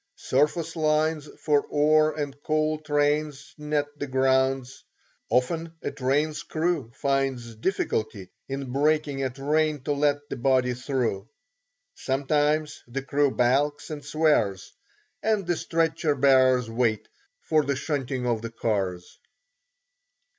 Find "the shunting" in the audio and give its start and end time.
17.63-18.25